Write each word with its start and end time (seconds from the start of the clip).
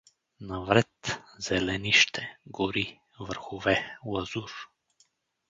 Навред— 0.39 1.11
зеленище, 1.45 2.37
гори, 2.45 2.99
върхове, 3.19 3.97
лазур. 4.05 4.49